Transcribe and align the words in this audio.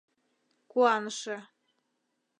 Куаныше. 0.71 1.37